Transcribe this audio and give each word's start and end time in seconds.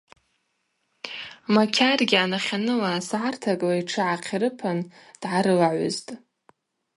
Макьаргьи 1.53 2.17
анахьаныла 2.23 2.91
сагӏартакӏла 3.07 3.73
йтшы 3.79 4.01
гӏахъирыпан 4.07 4.79
дгӏарылагӏвызтӏ. 5.21 6.11